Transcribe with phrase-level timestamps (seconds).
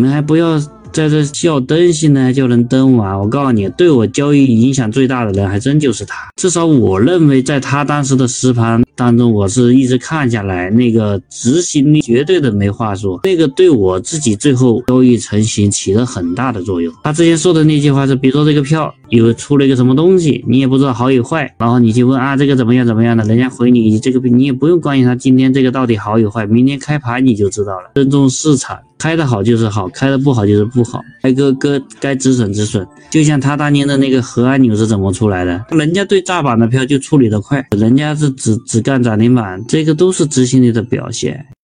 [0.00, 0.58] 你们还不要。
[0.92, 6.16] 在这笑灯芯呢就能登完，我告诉你，对我交易影响最大的人还真就是他。
[6.34, 16.92] 至少我认为，在他当时的实盘当中，我是一直看下来，那个执行力绝对的没话说，那个对我自己最后交易成型起了很大的作用。
[17.04, 27.90] 他之前说的那句话是，比如说这个票有出了一个什么东西，你也不知道好与坏，然后你就问啊这个怎么样怎么样的，人家回你这个你也不用关心他今天这个到底好与坏，明天开盘你就知道了。
[27.94, 28.78] 尊重市场。
[29.00, 31.00] 开的好就是好，开的不好就是不好。
[31.22, 32.86] 该割割，该止损止损。
[33.08, 35.64] 就像他当年的那个核按钮是怎么出来的？
[35.70, 41.46] 人家对炸板的票就处理的快，人家是只只干涨停板，这个都是执行力的表现。